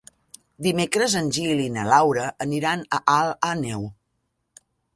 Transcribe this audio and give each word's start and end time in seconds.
Dimecres 0.67 1.15
en 1.19 1.27
Gil 1.37 1.61
i 1.67 1.67
na 1.75 1.83
Laura 1.91 2.25
aniran 2.47 2.83
a 2.99 3.03
Alt 3.19 3.47
Àneu. 3.53 3.87